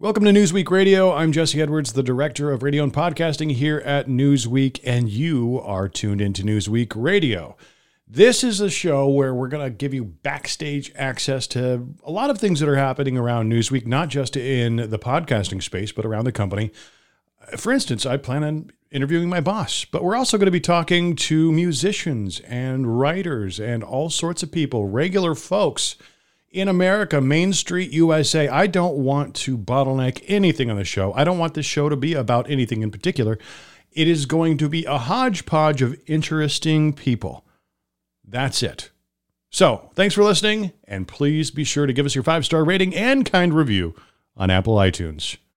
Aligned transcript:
Welcome 0.00 0.26
to 0.26 0.30
Newsweek 0.30 0.70
Radio. 0.70 1.12
I'm 1.12 1.32
Jesse 1.32 1.60
Edwards, 1.60 1.92
the 1.92 2.04
director 2.04 2.52
of 2.52 2.62
radio 2.62 2.84
and 2.84 2.92
podcasting 2.92 3.50
here 3.50 3.78
at 3.78 4.06
Newsweek, 4.06 4.78
and 4.84 5.08
you 5.08 5.60
are 5.64 5.88
tuned 5.88 6.20
into 6.20 6.44
Newsweek 6.44 6.92
Radio. 6.94 7.56
This 8.06 8.44
is 8.44 8.60
a 8.60 8.70
show 8.70 9.08
where 9.08 9.34
we're 9.34 9.48
going 9.48 9.64
to 9.64 9.76
give 9.76 9.92
you 9.92 10.04
backstage 10.04 10.92
access 10.94 11.48
to 11.48 11.96
a 12.04 12.12
lot 12.12 12.30
of 12.30 12.38
things 12.38 12.60
that 12.60 12.68
are 12.68 12.76
happening 12.76 13.18
around 13.18 13.50
Newsweek, 13.50 13.88
not 13.88 14.08
just 14.08 14.36
in 14.36 14.76
the 14.76 15.00
podcasting 15.00 15.60
space, 15.60 15.90
but 15.90 16.06
around 16.06 16.26
the 16.26 16.30
company. 16.32 16.70
For 17.56 17.72
instance, 17.72 18.06
I 18.06 18.18
plan 18.18 18.44
on 18.44 18.70
interviewing 18.92 19.28
my 19.28 19.40
boss, 19.40 19.84
but 19.84 20.04
we're 20.04 20.14
also 20.14 20.38
going 20.38 20.46
to 20.46 20.52
be 20.52 20.60
talking 20.60 21.16
to 21.16 21.50
musicians 21.50 22.38
and 22.42 23.00
writers 23.00 23.58
and 23.58 23.82
all 23.82 24.10
sorts 24.10 24.44
of 24.44 24.52
people, 24.52 24.86
regular 24.86 25.34
folks 25.34 25.96
in 26.50 26.68
America, 26.68 27.20
Main 27.20 27.52
Street, 27.52 27.90
USA. 27.92 28.48
I 28.48 28.66
don't 28.66 28.96
want 28.96 29.34
to 29.36 29.58
bottleneck 29.58 30.22
anything 30.26 30.70
on 30.70 30.76
the 30.76 30.84
show. 30.84 31.12
I 31.14 31.24
don't 31.24 31.38
want 31.38 31.54
this 31.54 31.66
show 31.66 31.88
to 31.88 31.96
be 31.96 32.14
about 32.14 32.50
anything 32.50 32.82
in 32.82 32.90
particular. 32.90 33.38
It 33.92 34.08
is 34.08 34.26
going 34.26 34.58
to 34.58 34.68
be 34.68 34.84
a 34.84 34.98
hodgepodge 34.98 35.82
of 35.82 35.98
interesting 36.06 36.92
people. 36.92 37.44
That's 38.24 38.62
it. 38.62 38.90
So, 39.50 39.90
thanks 39.94 40.14
for 40.14 40.22
listening, 40.22 40.72
and 40.84 41.08
please 41.08 41.50
be 41.50 41.64
sure 41.64 41.86
to 41.86 41.92
give 41.92 42.04
us 42.04 42.14
your 42.14 42.24
five 42.24 42.44
star 42.44 42.64
rating 42.64 42.94
and 42.94 43.24
kind 43.24 43.54
review 43.54 43.94
on 44.36 44.50
Apple 44.50 44.76
iTunes. 44.76 45.38